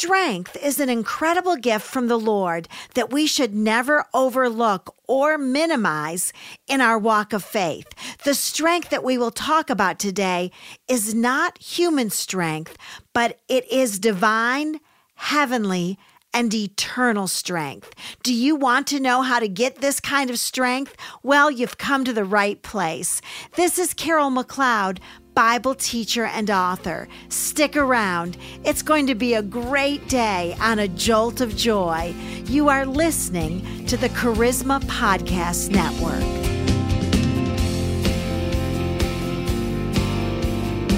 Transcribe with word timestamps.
Strength 0.00 0.56
is 0.62 0.80
an 0.80 0.88
incredible 0.88 1.56
gift 1.56 1.86
from 1.86 2.08
the 2.08 2.18
Lord 2.18 2.68
that 2.94 3.12
we 3.12 3.26
should 3.26 3.54
never 3.54 4.06
overlook 4.14 4.96
or 5.06 5.36
minimize 5.36 6.32
in 6.66 6.80
our 6.80 6.98
walk 6.98 7.34
of 7.34 7.44
faith. 7.44 7.86
The 8.24 8.32
strength 8.32 8.88
that 8.88 9.04
we 9.04 9.18
will 9.18 9.30
talk 9.30 9.68
about 9.68 9.98
today 9.98 10.52
is 10.88 11.14
not 11.14 11.58
human 11.58 12.08
strength, 12.08 12.78
but 13.12 13.40
it 13.46 13.70
is 13.70 13.98
divine, 13.98 14.80
heavenly, 15.16 15.98
and 16.32 16.52
eternal 16.54 17.26
strength. 17.26 17.94
Do 18.22 18.32
you 18.34 18.56
want 18.56 18.86
to 18.88 19.00
know 19.00 19.22
how 19.22 19.38
to 19.38 19.48
get 19.48 19.76
this 19.76 20.00
kind 20.00 20.30
of 20.30 20.38
strength? 20.38 20.96
Well, 21.22 21.50
you've 21.50 21.78
come 21.78 22.04
to 22.04 22.12
the 22.12 22.24
right 22.24 22.60
place. 22.62 23.20
This 23.56 23.78
is 23.78 23.94
Carol 23.94 24.30
McLeod, 24.30 24.98
Bible 25.34 25.74
teacher 25.74 26.24
and 26.24 26.50
author. 26.50 27.08
Stick 27.28 27.76
around. 27.76 28.36
It's 28.64 28.82
going 28.82 29.06
to 29.06 29.14
be 29.14 29.34
a 29.34 29.42
great 29.42 30.08
day 30.08 30.56
on 30.60 30.78
a 30.78 30.88
jolt 30.88 31.40
of 31.40 31.56
joy. 31.56 32.14
You 32.46 32.68
are 32.68 32.84
listening 32.84 33.86
to 33.86 33.96
the 33.96 34.08
Charisma 34.10 34.80
Podcast 34.82 35.70
Network. 35.70 36.40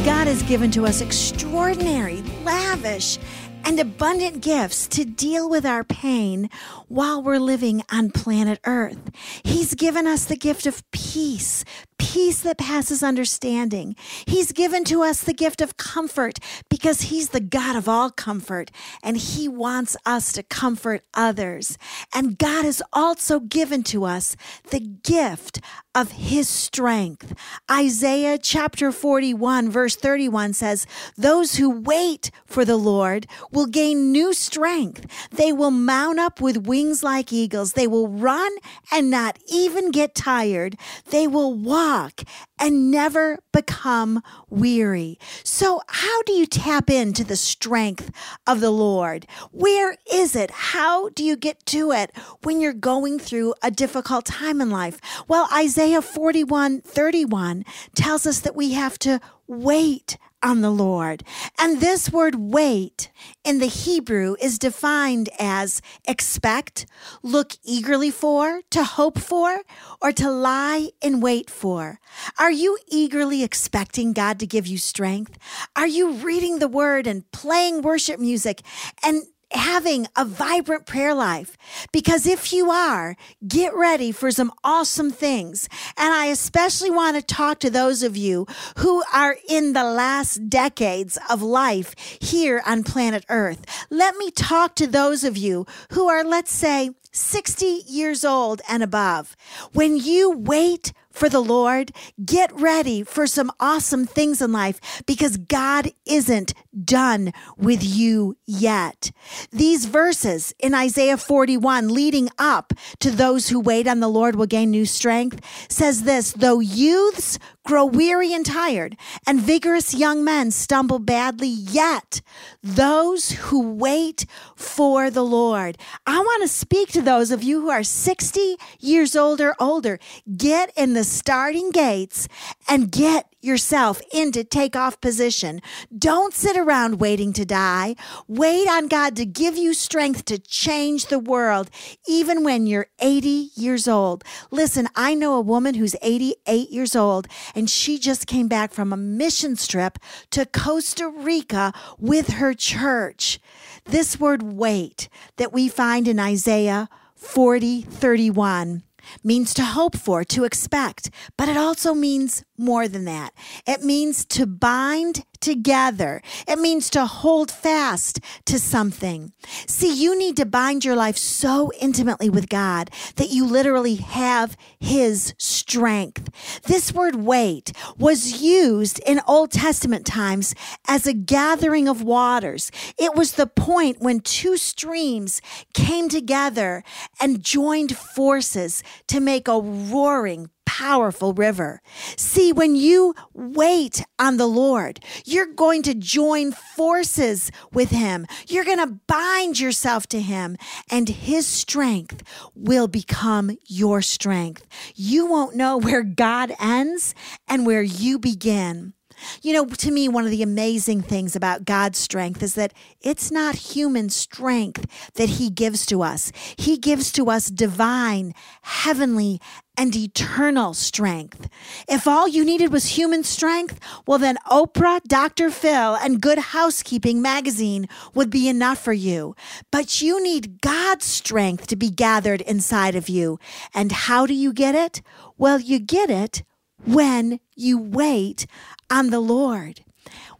God 0.04 0.26
has 0.26 0.42
given 0.42 0.72
to 0.72 0.84
us 0.84 1.00
extraordinary, 1.00 2.22
lavish, 2.42 3.20
and 3.64 3.78
abundant 3.78 4.40
gifts 4.40 4.86
to 4.88 5.04
deal 5.04 5.48
with 5.48 5.64
our 5.64 5.84
pain 5.84 6.48
while 6.88 7.22
we're 7.22 7.38
living 7.38 7.82
on 7.90 8.10
planet 8.10 8.60
Earth. 8.64 9.10
He's 9.44 9.74
given 9.74 10.06
us 10.06 10.24
the 10.24 10.36
gift 10.36 10.66
of 10.66 10.88
peace, 10.90 11.64
peace 11.98 12.40
that 12.40 12.58
passes 12.58 13.02
understanding. 13.02 13.94
He's 14.26 14.52
given 14.52 14.84
to 14.84 15.02
us 15.02 15.22
the 15.22 15.32
gift 15.32 15.60
of 15.60 15.76
comfort 15.76 16.38
because 16.68 17.02
He's 17.02 17.30
the 17.30 17.40
God 17.40 17.76
of 17.76 17.88
all 17.88 18.10
comfort 18.10 18.70
and 19.02 19.16
He 19.16 19.48
wants 19.48 19.96
us 20.04 20.32
to 20.32 20.42
comfort 20.42 21.02
others. 21.14 21.78
And 22.12 22.38
God 22.38 22.64
has 22.64 22.82
also 22.92 23.40
given 23.40 23.82
to 23.84 24.04
us 24.04 24.36
the 24.70 24.80
gift 24.80 25.60
of 25.94 26.12
His 26.12 26.48
strength. 26.48 27.34
Isaiah 27.70 28.36
chapter 28.36 28.90
41, 28.90 29.70
verse 29.70 29.96
31 29.96 30.54
says, 30.54 30.86
Those 31.16 31.56
who 31.56 31.80
wait 31.80 32.30
for 32.44 32.64
the 32.64 32.76
Lord 32.76 33.26
will 33.52 33.66
gain 33.66 34.10
new 34.10 34.32
strength. 34.32 35.06
They 35.30 35.52
will 35.52 35.70
mount 35.70 36.18
up 36.18 36.40
with 36.40 36.66
wings 36.66 37.02
like 37.02 37.32
eagles. 37.32 37.74
They 37.74 37.86
will 37.86 38.08
run 38.08 38.52
and 38.90 39.10
not 39.10 39.38
even 39.46 39.90
get 39.90 40.14
tired. 40.14 40.76
They 41.10 41.26
will 41.26 41.54
walk 41.54 42.22
and 42.58 42.90
never 42.90 43.38
become 43.52 44.22
weary. 44.48 45.18
So, 45.44 45.82
how 45.88 46.22
do 46.22 46.32
you 46.32 46.46
tap 46.46 46.88
into 46.88 47.24
the 47.24 47.36
strength 47.36 48.10
of 48.46 48.60
the 48.60 48.70
Lord? 48.70 49.26
Where 49.50 49.96
is 50.10 50.34
it? 50.36 50.50
How 50.50 51.08
do 51.10 51.24
you 51.24 51.36
get 51.36 51.64
to 51.66 51.92
it 51.92 52.12
when 52.42 52.60
you're 52.60 52.72
going 52.72 53.18
through 53.18 53.54
a 53.62 53.70
difficult 53.70 54.26
time 54.26 54.60
in 54.60 54.70
life? 54.70 55.00
Well, 55.28 55.48
Isaiah 55.52 56.02
41 56.02 56.82
31 56.82 57.64
tells 57.94 58.26
us 58.26 58.40
that 58.40 58.56
we 58.56 58.72
have 58.72 58.98
to 59.00 59.20
wait 59.46 60.16
on 60.42 60.60
the 60.60 60.70
Lord. 60.70 61.22
And 61.58 61.80
this 61.80 62.10
word 62.10 62.34
wait 62.34 63.10
in 63.44 63.58
the 63.58 63.66
Hebrew 63.66 64.36
is 64.40 64.58
defined 64.58 65.28
as 65.38 65.80
expect, 66.06 66.86
look 67.22 67.52
eagerly 67.64 68.10
for, 68.10 68.62
to 68.70 68.84
hope 68.84 69.18
for, 69.18 69.62
or 70.00 70.12
to 70.12 70.30
lie 70.30 70.90
in 71.00 71.20
wait 71.20 71.48
for. 71.48 72.00
Are 72.38 72.50
you 72.50 72.78
eagerly 72.88 73.42
expecting 73.42 74.12
God 74.12 74.38
to 74.40 74.46
give 74.46 74.66
you 74.66 74.78
strength? 74.78 75.38
Are 75.76 75.86
you 75.86 76.12
reading 76.12 76.58
the 76.58 76.68
word 76.68 77.06
and 77.06 77.30
playing 77.32 77.82
worship 77.82 78.18
music 78.18 78.62
and 79.02 79.22
having 79.52 80.06
a 80.16 80.24
vibrant 80.24 80.86
prayer 80.86 81.14
life. 81.14 81.56
Because 81.92 82.26
if 82.26 82.52
you 82.52 82.70
are, 82.70 83.16
get 83.46 83.74
ready 83.74 84.12
for 84.12 84.30
some 84.30 84.52
awesome 84.64 85.10
things. 85.10 85.68
And 85.96 86.12
I 86.12 86.26
especially 86.26 86.90
want 86.90 87.16
to 87.16 87.22
talk 87.22 87.58
to 87.60 87.70
those 87.70 88.02
of 88.02 88.16
you 88.16 88.46
who 88.78 89.02
are 89.12 89.36
in 89.48 89.72
the 89.72 89.84
last 89.84 90.48
decades 90.48 91.18
of 91.30 91.42
life 91.42 91.94
here 92.20 92.62
on 92.66 92.84
planet 92.84 93.24
Earth. 93.28 93.64
Let 93.90 94.16
me 94.16 94.30
talk 94.30 94.74
to 94.76 94.86
those 94.86 95.24
of 95.24 95.36
you 95.36 95.66
who 95.90 96.08
are, 96.08 96.24
let's 96.24 96.52
say, 96.52 96.90
60 97.12 97.82
years 97.86 98.24
old 98.24 98.62
and 98.68 98.82
above. 98.82 99.36
When 99.72 99.96
you 99.96 100.30
wait 100.30 100.92
for 101.12 101.28
the 101.28 101.40
Lord, 101.40 101.92
get 102.24 102.52
ready 102.52 103.02
for 103.02 103.26
some 103.26 103.50
awesome 103.60 104.06
things 104.06 104.42
in 104.42 104.52
life 104.52 105.02
because 105.06 105.36
God 105.36 105.90
isn't 106.06 106.54
done 106.84 107.32
with 107.56 107.82
you 107.82 108.36
yet. 108.46 109.10
These 109.50 109.86
verses 109.86 110.54
in 110.58 110.74
Isaiah 110.74 111.16
41 111.16 111.88
leading 111.88 112.28
up 112.38 112.72
to 113.00 113.10
those 113.10 113.48
who 113.48 113.60
wait 113.60 113.86
on 113.86 114.00
the 114.00 114.08
Lord 114.08 114.36
will 114.36 114.46
gain 114.46 114.70
new 114.70 114.86
strength 114.86 115.40
says 115.68 116.02
this, 116.04 116.32
though 116.32 116.60
youths 116.60 117.38
grow 117.64 117.84
weary 117.84 118.32
and 118.32 118.44
tired 118.44 118.96
and 119.26 119.40
vigorous 119.40 119.94
young 119.94 120.24
men 120.24 120.50
stumble 120.50 120.98
badly, 120.98 121.48
yet 121.48 122.20
those 122.62 123.30
who 123.32 123.74
wait 123.74 124.26
for 124.56 125.10
the 125.10 125.24
Lord. 125.24 125.78
I 126.06 126.18
want 126.18 126.42
to 126.42 126.48
speak 126.48 126.90
to 126.92 127.02
those 127.02 127.30
of 127.30 127.42
you 127.42 127.60
who 127.60 127.70
are 127.70 127.82
60 127.82 128.56
years 128.80 129.16
old 129.16 129.40
or 129.40 129.54
older. 129.58 129.98
Get 130.36 130.72
in 130.76 130.94
the 130.94 131.04
starting 131.04 131.70
gates 131.70 132.28
and 132.68 132.90
get 132.90 133.32
yourself 133.42 134.00
into 134.12 134.44
takeoff 134.44 135.00
position. 135.00 135.60
Don't 135.96 136.32
sit 136.32 136.56
around 136.56 137.00
waiting 137.00 137.32
to 137.32 137.44
die. 137.44 137.96
Wait 138.28 138.68
on 138.68 138.86
God 138.86 139.16
to 139.16 139.26
give 139.26 139.56
you 139.56 139.74
strength 139.74 140.24
to 140.26 140.38
change 140.38 141.06
the 141.06 141.18
world, 141.18 141.68
even 142.06 142.44
when 142.44 142.66
you're 142.66 142.86
80 143.00 143.50
years 143.56 143.88
old. 143.88 144.22
Listen, 144.50 144.86
I 144.94 145.14
know 145.14 145.34
a 145.34 145.40
woman 145.40 145.74
who's 145.74 145.96
88 146.02 146.70
years 146.70 146.94
old, 146.94 147.26
and 147.54 147.68
she 147.68 147.98
just 147.98 148.26
came 148.26 148.48
back 148.48 148.72
from 148.72 148.92
a 148.92 148.96
mission 148.96 149.56
trip 149.56 149.98
to 150.30 150.46
Costa 150.46 151.08
Rica 151.08 151.72
with 151.98 152.34
her 152.34 152.54
church. 152.54 153.40
This 153.84 154.18
word 154.18 154.42
wait 154.42 155.08
that 155.36 155.52
we 155.52 155.68
find 155.68 156.08
in 156.08 156.18
Isaiah 156.18 156.88
40 157.16 157.82
31 157.82 158.82
means 159.24 159.52
to 159.54 159.64
hope 159.64 159.96
for, 159.96 160.24
to 160.24 160.44
expect, 160.44 161.10
but 161.36 161.48
it 161.48 161.56
also 161.56 161.94
means 161.94 162.44
more 162.56 162.88
than 162.88 163.04
that. 163.04 163.32
It 163.66 163.82
means 163.82 164.24
to 164.26 164.46
bind 164.46 165.24
together. 165.42 166.22
It 166.48 166.58
means 166.58 166.88
to 166.90 167.04
hold 167.04 167.50
fast 167.50 168.20
to 168.46 168.58
something. 168.58 169.32
See, 169.66 169.92
you 169.92 170.16
need 170.18 170.36
to 170.38 170.46
bind 170.46 170.84
your 170.84 170.96
life 170.96 171.16
so 171.16 171.70
intimately 171.80 172.30
with 172.30 172.48
God 172.48 172.90
that 173.16 173.30
you 173.30 173.44
literally 173.44 173.96
have 173.96 174.56
His 174.80 175.34
strength. 175.38 176.30
This 176.64 176.92
word 176.92 177.16
wait 177.16 177.72
was 177.98 178.40
used 178.40 179.00
in 179.00 179.20
Old 179.26 179.50
Testament 179.50 180.06
times 180.06 180.54
as 180.86 181.06
a 181.06 181.12
gathering 181.12 181.88
of 181.88 182.02
waters. 182.02 182.70
It 182.98 183.14
was 183.14 183.32
the 183.32 183.46
point 183.46 184.00
when 184.00 184.20
two 184.20 184.56
streams 184.56 185.42
came 185.74 186.08
together 186.08 186.84
and 187.20 187.42
joined 187.42 187.96
forces 187.96 188.82
to 189.08 189.20
make 189.20 189.48
a 189.48 189.60
roaring, 189.60 190.50
powerful 190.66 191.32
river. 191.34 191.80
See, 192.16 192.52
when 192.52 192.74
you 192.76 193.14
wait 193.34 194.04
on 194.18 194.36
the 194.36 194.46
Lord, 194.46 195.00
you're 195.24 195.46
going 195.46 195.82
to 195.82 195.94
join 195.94 196.52
forces 196.52 197.50
with 197.72 197.90
Him. 197.90 198.26
You're 198.48 198.64
going 198.64 198.78
to 198.78 198.98
bind 199.06 199.60
yourself 199.60 200.06
to 200.08 200.20
Him, 200.20 200.56
and 200.90 201.08
His 201.08 201.46
strength 201.46 202.22
will 202.54 202.88
become 202.88 203.56
your 203.66 204.02
strength. 204.02 204.66
You 204.94 205.26
won't 205.26 205.56
know 205.56 205.78
where 205.78 206.02
God 206.02 206.52
ends 206.60 207.14
and 207.48 207.66
where 207.66 207.82
you 207.82 208.18
begin. 208.18 208.94
You 209.42 209.52
know, 209.52 209.64
to 209.66 209.90
me, 209.90 210.08
one 210.08 210.24
of 210.24 210.30
the 210.30 210.42
amazing 210.42 211.02
things 211.02 211.36
about 211.36 211.64
God's 211.64 211.98
strength 211.98 212.42
is 212.42 212.54
that 212.54 212.72
it's 213.00 213.30
not 213.30 213.54
human 213.54 214.10
strength 214.10 214.86
that 215.14 215.30
He 215.30 215.50
gives 215.50 215.86
to 215.86 216.02
us. 216.02 216.32
He 216.56 216.76
gives 216.76 217.12
to 217.12 217.30
us 217.30 217.48
divine, 217.48 218.34
heavenly, 218.62 219.40
and 219.76 219.96
eternal 219.96 220.74
strength. 220.74 221.48
If 221.88 222.06
all 222.06 222.28
you 222.28 222.44
needed 222.44 222.72
was 222.72 222.96
human 222.96 223.24
strength, 223.24 223.80
well, 224.06 224.18
then 224.18 224.36
Oprah, 224.50 225.02
Dr. 225.04 225.50
Phil, 225.50 225.96
and 225.96 226.20
Good 226.20 226.38
Housekeeping 226.38 227.22
magazine 227.22 227.88
would 228.14 228.30
be 228.30 228.48
enough 228.48 228.78
for 228.78 228.92
you. 228.92 229.34
But 229.70 230.02
you 230.02 230.22
need 230.22 230.60
God's 230.60 231.06
strength 231.06 231.66
to 231.68 231.76
be 231.76 231.90
gathered 231.90 232.42
inside 232.42 232.94
of 232.94 233.08
you. 233.08 233.38
And 233.74 233.92
how 233.92 234.26
do 234.26 234.34
you 234.34 234.52
get 234.52 234.74
it? 234.74 235.00
Well, 235.38 235.58
you 235.58 235.78
get 235.78 236.10
it 236.10 236.42
when 236.84 237.40
you 237.54 237.78
wait 237.78 238.46
on 238.90 239.10
the 239.10 239.20
Lord. 239.20 239.84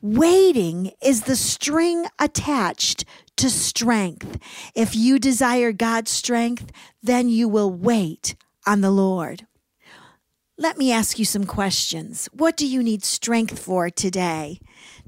Waiting 0.01 0.93
is 1.03 1.23
the 1.23 1.37
string 1.37 2.07
attached 2.19 3.05
to 3.37 3.49
strength. 3.49 4.39
If 4.75 4.97
you 4.97 5.19
desire 5.19 5.73
God's 5.73 6.11
strength, 6.11 6.73
then 7.03 7.29
you 7.29 7.49
will 7.49 7.71
wait 7.71 8.35
on 8.67 8.81
the 8.81 8.91
Lord. 8.91 9.47
Let 10.59 10.77
me 10.77 10.93
ask 10.93 11.19
you 11.19 11.25
some 11.25 11.45
questions. 11.45 12.29
What 12.33 12.57
do 12.57 12.67
you 12.67 12.83
need 12.83 13.05
strength 13.05 13.59
for 13.59 13.91
today? 13.91 14.61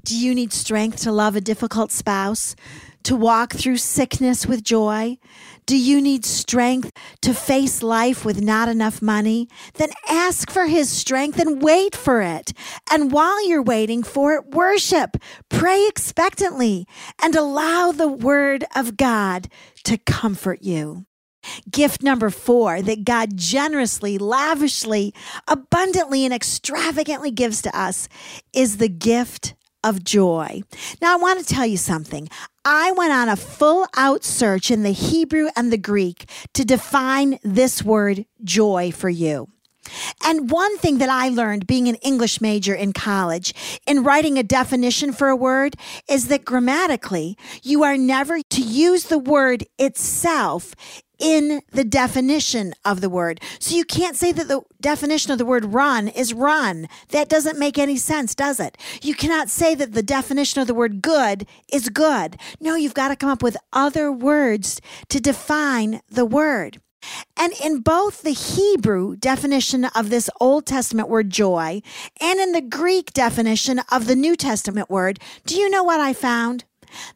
Do 0.04 0.16
you 0.16 0.34
need 0.34 0.52
strength 0.52 1.00
to 1.02 1.12
love 1.12 1.36
a 1.36 1.40
difficult 1.40 1.92
spouse? 1.92 2.56
to 3.04 3.14
walk 3.14 3.52
through 3.52 3.76
sickness 3.76 4.46
with 4.46 4.64
joy? 4.64 5.18
Do 5.66 5.78
you 5.78 6.02
need 6.02 6.26
strength 6.26 6.92
to 7.22 7.32
face 7.32 7.82
life 7.82 8.24
with 8.24 8.42
not 8.42 8.68
enough 8.68 9.00
money? 9.00 9.48
Then 9.74 9.90
ask 10.08 10.50
for 10.50 10.66
His 10.66 10.90
strength 10.90 11.38
and 11.38 11.62
wait 11.62 11.96
for 11.96 12.20
it. 12.20 12.52
And 12.90 13.10
while 13.10 13.46
you're 13.48 13.62
waiting 13.62 14.02
for 14.02 14.34
it, 14.34 14.50
worship, 14.50 15.16
pray 15.48 15.86
expectantly, 15.88 16.86
and 17.22 17.34
allow 17.34 17.92
the 17.92 18.08
Word 18.08 18.64
of 18.76 18.98
God 18.98 19.48
to 19.84 19.96
comfort 19.96 20.62
you. 20.62 21.06
Gift 21.70 22.02
number 22.02 22.30
four 22.30 22.82
that 22.82 23.04
God 23.04 23.36
generously, 23.36 24.18
lavishly, 24.18 25.14
abundantly, 25.48 26.24
and 26.24 26.34
extravagantly 26.34 27.30
gives 27.30 27.62
to 27.62 27.78
us 27.78 28.08
is 28.52 28.76
the 28.76 28.88
gift 28.88 29.54
of 29.84 30.02
joy. 30.02 30.62
Now, 31.00 31.12
I 31.12 31.16
want 31.16 31.38
to 31.38 31.54
tell 31.54 31.66
you 31.66 31.76
something. 31.76 32.28
I 32.64 32.90
went 32.92 33.12
on 33.12 33.28
a 33.28 33.36
full 33.36 33.86
out 33.96 34.24
search 34.24 34.70
in 34.70 34.82
the 34.82 34.92
Hebrew 34.92 35.48
and 35.54 35.70
the 35.70 35.78
Greek 35.78 36.28
to 36.54 36.64
define 36.64 37.38
this 37.44 37.84
word 37.84 38.24
joy 38.42 38.90
for 38.90 39.10
you. 39.10 39.48
And 40.24 40.50
one 40.50 40.78
thing 40.78 40.98
that 40.98 41.08
I 41.10 41.28
learned 41.28 41.66
being 41.66 41.88
an 41.88 41.96
English 41.96 42.40
major 42.40 42.74
in 42.74 42.92
college 42.92 43.80
in 43.86 44.02
writing 44.02 44.38
a 44.38 44.42
definition 44.42 45.12
for 45.12 45.28
a 45.28 45.36
word 45.36 45.76
is 46.08 46.28
that 46.28 46.44
grammatically, 46.44 47.36
you 47.62 47.82
are 47.84 47.96
never 47.96 48.40
to 48.40 48.62
use 48.62 49.04
the 49.04 49.18
word 49.18 49.64
itself 49.78 50.74
in 51.18 51.62
the 51.70 51.84
definition 51.84 52.74
of 52.84 53.00
the 53.00 53.10
word. 53.10 53.40
So 53.58 53.76
you 53.76 53.84
can't 53.84 54.16
say 54.16 54.32
that 54.32 54.48
the 54.48 54.62
definition 54.80 55.32
of 55.32 55.38
the 55.38 55.44
word 55.44 55.66
run 55.66 56.08
is 56.08 56.34
run. 56.34 56.88
That 57.10 57.28
doesn't 57.28 57.58
make 57.58 57.78
any 57.78 57.96
sense, 57.96 58.34
does 58.34 58.60
it? 58.60 58.76
You 59.02 59.14
cannot 59.14 59.48
say 59.48 59.74
that 59.74 59.92
the 59.92 60.02
definition 60.02 60.60
of 60.60 60.66
the 60.66 60.74
word 60.74 61.02
good 61.02 61.46
is 61.72 61.88
good. 61.88 62.36
No, 62.60 62.74
you've 62.74 62.94
got 62.94 63.08
to 63.08 63.16
come 63.16 63.30
up 63.30 63.42
with 63.42 63.56
other 63.72 64.12
words 64.12 64.80
to 65.08 65.20
define 65.20 66.00
the 66.08 66.24
word. 66.24 66.80
And 67.36 67.52
in 67.62 67.80
both 67.80 68.22
the 68.22 68.30
Hebrew 68.32 69.16
definition 69.16 69.84
of 69.84 70.10
this 70.10 70.30
Old 70.40 70.66
Testament 70.66 71.08
word 71.08 71.30
joy 71.30 71.82
and 72.20 72.40
in 72.40 72.52
the 72.52 72.62
Greek 72.62 73.12
definition 73.12 73.80
of 73.90 74.06
the 74.06 74.16
New 74.16 74.36
Testament 74.36 74.90
word, 74.90 75.18
do 75.46 75.56
you 75.56 75.68
know 75.68 75.84
what 75.84 76.00
I 76.00 76.12
found? 76.12 76.64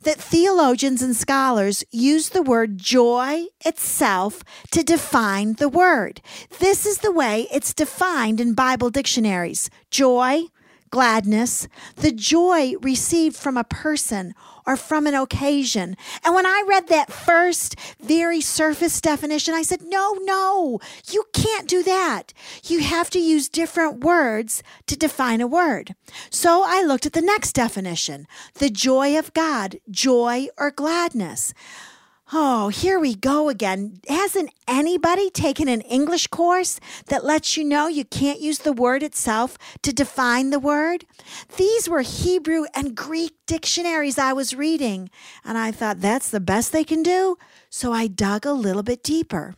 That 0.03 0.21
theologians 0.21 1.03
and 1.03 1.15
scholars 1.15 1.85
use 1.91 2.31
the 2.31 2.43
word 2.43 2.79
joy 2.79 3.45
itself 3.65 4.43
to 4.71 4.83
define 4.83 5.55
the 5.55 5.69
word. 5.69 6.21
This 6.59 6.87
is 6.87 6.99
the 6.99 7.13
way 7.13 7.47
it's 7.53 7.75
defined 7.75 8.41
in 8.41 8.55
Bible 8.55 8.91
dictionaries 8.91 9.71
joy, 9.91 10.43
gladness, 10.91 11.69
the 11.97 12.13
joy 12.13 12.75
received 12.81 13.37
from 13.37 13.57
a 13.57 13.65
person 13.65 14.35
or 14.67 14.77
from 14.77 15.07
an 15.07 15.15
occasion. 15.15 15.97
And 16.23 16.35
when 16.35 16.45
I 16.45 16.63
read 16.67 16.89
that 16.89 17.11
first 17.11 17.75
very 18.01 18.41
surface 18.41 19.01
definition, 19.01 19.55
I 19.55 19.63
said, 19.63 19.83
no, 19.83 20.13
no, 20.23 20.79
you 21.11 21.25
can't 21.33 21.67
do 21.67 21.83
that. 21.85 22.35
You 22.65 22.81
have 22.81 23.09
to 23.11 23.19
use 23.19 23.49
different 23.49 24.05
words 24.05 24.63
to 24.87 24.97
define 24.97 25.41
a 25.41 25.47
word. 25.47 25.95
So 26.29 26.65
I 26.67 26.83
looked 26.83 27.07
at 27.07 27.15
the 27.15 27.23
next 27.23 27.53
definition 27.53 28.27
the 28.55 28.71
joy 28.71 29.19
of 29.19 29.33
God, 29.33 29.79
joy 29.91 30.49
or 30.59 30.71
gladness. 30.71 31.55
Oh, 32.31 32.69
here 32.69 33.01
we 33.01 33.15
go 33.15 33.49
again. 33.49 34.01
Hasn't 34.07 34.51
anybody 34.67 35.31
taken 35.31 35.67
an 35.67 35.81
English 35.81 36.27
course 36.27 36.79
that 37.07 37.25
lets 37.25 37.57
you 37.57 37.65
know 37.65 37.89
you 37.89 38.05
can't 38.05 38.39
use 38.39 38.59
the 38.59 38.73
word 38.73 39.03
itself 39.03 39.57
to 39.81 39.95
define 39.95 40.51
the 40.51 40.59
word? 40.59 41.07
These 41.57 41.89
were 41.89 42.03
Hebrew 42.03 42.65
and 42.75 42.95
Greek 42.95 43.33
dictionaries 43.47 44.19
I 44.19 44.35
was 44.35 44.55
reading, 44.55 45.09
and 45.43 45.57
I 45.57 45.73
thought 45.73 46.03
that's 46.03 46.29
the 46.29 46.39
best 46.39 46.71
they 46.71 46.85
can 46.85 47.03
do, 47.03 47.39
so 47.71 47.95
I 47.95 48.09
dug 48.09 48.45
a 48.45 48.53
little 48.53 48.83
bit 48.83 49.03
deeper. 49.03 49.55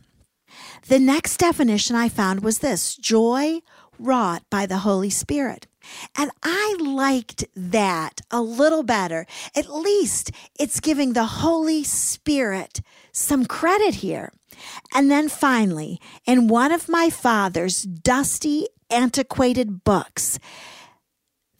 The 0.87 0.99
next 0.99 1.37
definition 1.37 1.97
I 1.97 2.07
found 2.07 2.41
was 2.41 2.59
this 2.59 2.95
joy 2.95 3.59
wrought 3.99 4.43
by 4.49 4.65
the 4.65 4.79
Holy 4.79 5.09
Spirit. 5.09 5.67
And 6.15 6.31
I 6.43 6.75
liked 6.79 7.45
that 7.55 8.21
a 8.29 8.41
little 8.41 8.83
better. 8.83 9.25
At 9.55 9.73
least 9.73 10.31
it's 10.59 10.79
giving 10.79 11.13
the 11.13 11.25
Holy 11.25 11.83
Spirit 11.83 12.81
some 13.11 13.45
credit 13.45 13.95
here. 13.95 14.31
And 14.93 15.09
then 15.09 15.29
finally, 15.29 15.99
in 16.25 16.47
one 16.47 16.71
of 16.71 16.89
my 16.89 17.09
father's 17.09 17.81
dusty, 17.83 18.67
antiquated 18.89 19.83
books, 19.83 20.39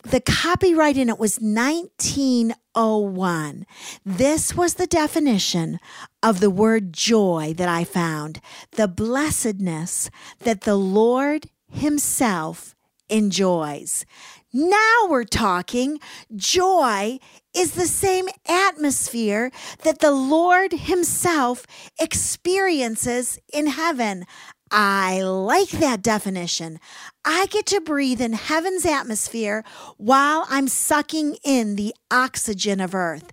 the 0.03 0.19
copyright 0.19 0.97
in 0.97 1.09
it 1.09 1.19
was 1.19 1.37
1901. 1.39 3.65
This 4.03 4.55
was 4.55 4.73
the 4.75 4.87
definition 4.87 5.79
of 6.23 6.39
the 6.39 6.49
word 6.49 6.93
joy 6.93 7.53
that 7.57 7.69
I 7.69 7.83
found 7.83 8.41
the 8.71 8.87
blessedness 8.87 10.09
that 10.39 10.61
the 10.61 10.75
Lord 10.75 11.51
Himself 11.71 12.75
enjoys. 13.11 14.05
Now 14.53 15.07
we're 15.07 15.23
talking. 15.23 15.99
Joy 16.35 17.19
is 17.55 17.71
the 17.71 17.87
same 17.87 18.27
atmosphere 18.47 19.51
that 19.83 19.99
the 19.99 20.11
Lord 20.11 20.73
Himself 20.73 21.65
experiences 21.99 23.39
in 23.53 23.67
heaven. 23.67 24.25
I 24.71 25.21
like 25.21 25.69
that 25.69 26.01
definition. 26.01 26.79
I 27.25 27.47
get 27.47 27.65
to 27.67 27.81
breathe 27.81 28.21
in 28.21 28.33
heaven's 28.33 28.85
atmosphere 28.85 29.65
while 29.97 30.45
I'm 30.49 30.69
sucking 30.69 31.35
in 31.43 31.75
the 31.75 31.93
oxygen 32.09 32.79
of 32.79 32.95
earth. 32.95 33.31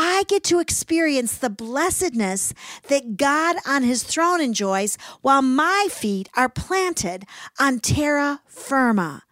I 0.00 0.22
get 0.28 0.44
to 0.44 0.60
experience 0.60 1.36
the 1.36 1.50
blessedness 1.50 2.54
that 2.86 3.16
God 3.16 3.56
on 3.66 3.82
his 3.82 4.04
throne 4.04 4.40
enjoys 4.40 4.96
while 5.22 5.42
my 5.42 5.88
feet 5.90 6.28
are 6.36 6.48
planted 6.48 7.24
on 7.58 7.80
terra 7.80 8.40
firma. 8.46 9.24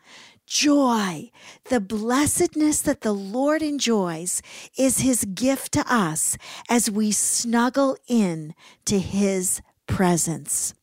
Joy, 0.44 1.30
the 1.66 1.78
blessedness 1.78 2.80
that 2.80 3.02
the 3.02 3.12
Lord 3.12 3.62
enjoys, 3.62 4.42
is 4.76 4.98
his 4.98 5.24
gift 5.24 5.70
to 5.74 5.84
us 5.86 6.36
as 6.68 6.90
we 6.90 7.12
snuggle 7.12 7.96
in 8.08 8.52
to 8.86 8.98
his 8.98 9.62
presence. 9.86 10.74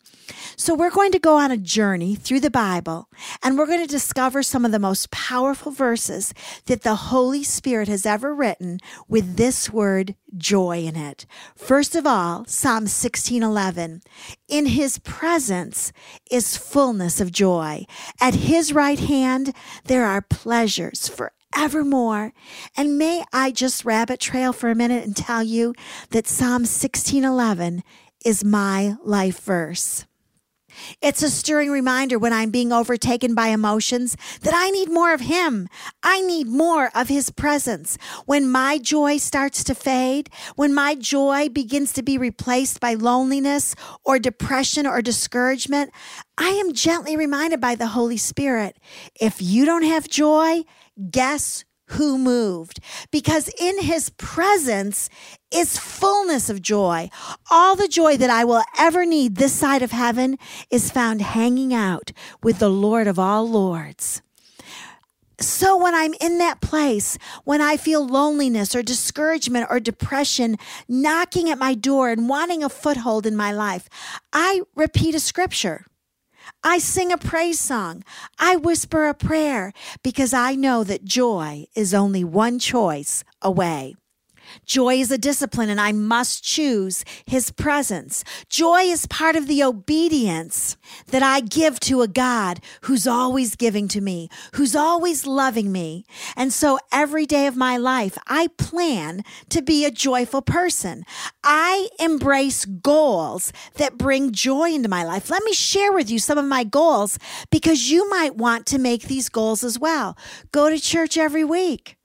So, 0.55 0.75
we're 0.75 0.89
going 0.89 1.11
to 1.11 1.19
go 1.19 1.37
on 1.37 1.51
a 1.51 1.57
journey 1.57 2.15
through 2.15 2.41
the 2.41 2.49
Bible 2.49 3.09
and 3.41 3.57
we're 3.57 3.65
going 3.65 3.81
to 3.81 3.87
discover 3.87 4.43
some 4.43 4.65
of 4.65 4.71
the 4.71 4.79
most 4.79 5.11
powerful 5.11 5.71
verses 5.71 6.33
that 6.65 6.83
the 6.83 6.95
Holy 6.95 7.43
Spirit 7.43 7.87
has 7.87 8.05
ever 8.05 8.33
written 8.33 8.79
with 9.07 9.35
this 9.35 9.71
word 9.71 10.15
joy 10.37 10.79
in 10.79 10.95
it. 10.95 11.25
First 11.55 11.95
of 11.95 12.05
all, 12.05 12.45
Psalm 12.45 12.85
16:11. 12.85 14.01
In 14.47 14.67
his 14.67 14.99
presence 14.99 15.91
is 16.29 16.57
fullness 16.57 17.19
of 17.19 17.31
joy. 17.31 17.85
At 18.19 18.35
his 18.35 18.73
right 18.73 18.99
hand 18.99 19.53
there 19.85 20.05
are 20.05 20.21
pleasures 20.21 21.07
for 21.07 21.31
evermore. 21.55 22.33
And 22.75 22.97
may 22.97 23.23
I 23.31 23.51
just 23.51 23.85
rabbit 23.85 24.19
trail 24.19 24.53
for 24.53 24.69
a 24.69 24.75
minute 24.75 25.05
and 25.05 25.15
tell 25.15 25.43
you 25.43 25.73
that 26.11 26.27
Psalm 26.27 26.65
16:11 26.65 27.83
is 28.25 28.43
my 28.43 28.95
life 29.03 29.39
verse. 29.41 30.05
It's 31.01 31.23
a 31.23 31.29
stirring 31.29 31.69
reminder 31.69 32.17
when 32.17 32.33
I'm 32.33 32.51
being 32.51 32.71
overtaken 32.71 33.35
by 33.35 33.47
emotions 33.47 34.17
that 34.41 34.53
I 34.55 34.69
need 34.69 34.89
more 34.91 35.13
of 35.13 35.21
Him. 35.21 35.67
I 36.01 36.21
need 36.21 36.47
more 36.47 36.91
of 36.95 37.09
His 37.09 37.29
presence. 37.29 37.97
When 38.25 38.49
my 38.49 38.77
joy 38.77 39.17
starts 39.17 39.63
to 39.65 39.75
fade, 39.75 40.29
when 40.55 40.73
my 40.73 40.95
joy 40.95 41.49
begins 41.49 41.93
to 41.93 42.03
be 42.03 42.17
replaced 42.17 42.79
by 42.79 42.93
loneliness 42.93 43.75
or 44.03 44.19
depression 44.19 44.87
or 44.87 45.01
discouragement, 45.01 45.91
I 46.37 46.49
am 46.49 46.73
gently 46.73 47.15
reminded 47.15 47.61
by 47.61 47.75
the 47.75 47.87
Holy 47.87 48.17
Spirit 48.17 48.77
if 49.19 49.41
you 49.41 49.65
don't 49.65 49.83
have 49.83 50.07
joy, 50.07 50.63
guess 51.11 51.63
who 51.87 52.17
moved 52.17 52.79
because 53.11 53.49
in 53.59 53.81
his 53.81 54.09
presence 54.11 55.09
is 55.53 55.77
fullness 55.77 56.49
of 56.49 56.61
joy. 56.61 57.09
All 57.51 57.75
the 57.75 57.87
joy 57.87 58.17
that 58.17 58.29
I 58.29 58.43
will 58.43 58.63
ever 58.77 59.05
need 59.05 59.35
this 59.35 59.53
side 59.53 59.81
of 59.81 59.91
heaven 59.91 60.37
is 60.71 60.91
found 60.91 61.21
hanging 61.21 61.73
out 61.73 62.11
with 62.41 62.59
the 62.59 62.69
Lord 62.69 63.07
of 63.07 63.19
all 63.19 63.47
lords. 63.47 64.21
So, 65.39 65.75
when 65.75 65.93
I'm 65.93 66.13
in 66.21 66.37
that 66.37 66.61
place, 66.61 67.17
when 67.43 67.59
I 67.59 67.75
feel 67.75 68.05
loneliness 68.05 68.75
or 68.75 68.81
discouragement 68.81 69.67
or 69.69 69.79
depression 69.79 70.57
knocking 70.87 71.49
at 71.49 71.57
my 71.57 71.73
door 71.73 72.09
and 72.11 72.29
wanting 72.29 72.63
a 72.63 72.69
foothold 72.69 73.25
in 73.25 73.35
my 73.35 73.51
life, 73.51 73.89
I 74.31 74.61
repeat 74.75 75.15
a 75.15 75.19
scripture. 75.19 75.85
I 76.63 76.77
sing 76.77 77.11
a 77.11 77.17
praise 77.17 77.59
song. 77.59 78.03
I 78.39 78.55
whisper 78.55 79.07
a 79.07 79.13
prayer 79.13 79.73
because 80.03 80.33
I 80.33 80.55
know 80.55 80.83
that 80.83 81.05
joy 81.05 81.65
is 81.75 81.93
only 81.93 82.23
one 82.23 82.59
choice 82.59 83.23
away. 83.41 83.95
Joy 84.65 84.95
is 84.95 85.11
a 85.11 85.17
discipline, 85.17 85.69
and 85.69 85.79
I 85.79 85.91
must 85.91 86.43
choose 86.43 87.03
His 87.25 87.51
presence. 87.51 88.23
Joy 88.49 88.81
is 88.81 89.07
part 89.07 89.35
of 89.35 89.47
the 89.47 89.63
obedience 89.63 90.77
that 91.07 91.23
I 91.23 91.39
give 91.39 91.79
to 91.81 92.01
a 92.01 92.07
God 92.07 92.59
who's 92.81 93.07
always 93.07 93.55
giving 93.55 93.87
to 93.89 94.01
me, 94.01 94.29
who's 94.55 94.75
always 94.75 95.25
loving 95.25 95.71
me. 95.71 96.05
And 96.35 96.53
so 96.53 96.79
every 96.91 97.25
day 97.25 97.47
of 97.47 97.55
my 97.55 97.77
life, 97.77 98.17
I 98.27 98.47
plan 98.57 99.23
to 99.49 99.61
be 99.61 99.85
a 99.85 99.91
joyful 99.91 100.41
person. 100.41 101.03
I 101.43 101.89
embrace 101.99 102.65
goals 102.65 103.51
that 103.75 103.97
bring 103.97 104.31
joy 104.31 104.71
into 104.71 104.89
my 104.89 105.03
life. 105.03 105.29
Let 105.29 105.43
me 105.43 105.53
share 105.53 105.93
with 105.93 106.09
you 106.09 106.19
some 106.19 106.37
of 106.37 106.45
my 106.45 106.63
goals 106.63 107.17
because 107.49 107.89
you 107.89 108.09
might 108.09 108.35
want 108.35 108.65
to 108.67 108.77
make 108.77 109.03
these 109.03 109.29
goals 109.29 109.63
as 109.63 109.79
well. 109.79 110.17
Go 110.51 110.69
to 110.69 110.79
church 110.79 111.17
every 111.17 111.43
week. 111.43 111.97